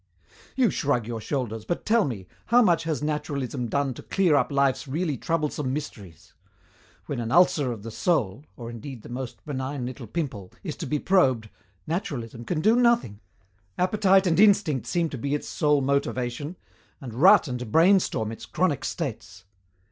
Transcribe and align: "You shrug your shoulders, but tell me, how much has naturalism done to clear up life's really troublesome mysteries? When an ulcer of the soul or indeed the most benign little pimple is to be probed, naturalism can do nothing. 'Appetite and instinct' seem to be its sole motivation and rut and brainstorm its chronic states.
"You 0.55 0.71
shrug 0.71 1.05
your 1.05 1.21
shoulders, 1.21 1.63
but 1.63 1.85
tell 1.85 2.05
me, 2.05 2.25
how 2.47 2.63
much 2.63 2.85
has 2.85 3.03
naturalism 3.03 3.67
done 3.69 3.93
to 3.93 4.01
clear 4.01 4.33
up 4.35 4.51
life's 4.51 4.87
really 4.87 5.15
troublesome 5.15 5.71
mysteries? 5.73 6.33
When 7.05 7.19
an 7.19 7.31
ulcer 7.31 7.71
of 7.71 7.83
the 7.83 7.91
soul 7.91 8.43
or 8.57 8.71
indeed 8.71 9.03
the 9.03 9.09
most 9.09 9.45
benign 9.45 9.85
little 9.85 10.07
pimple 10.07 10.53
is 10.63 10.75
to 10.77 10.87
be 10.87 10.97
probed, 10.97 11.49
naturalism 11.85 12.45
can 12.45 12.61
do 12.61 12.75
nothing. 12.75 13.19
'Appetite 13.77 14.25
and 14.25 14.39
instinct' 14.39 14.87
seem 14.87 15.07
to 15.09 15.19
be 15.19 15.35
its 15.35 15.47
sole 15.47 15.81
motivation 15.81 16.55
and 16.99 17.13
rut 17.13 17.47
and 17.47 17.71
brainstorm 17.71 18.31
its 18.31 18.47
chronic 18.47 18.83
states. 18.83 19.45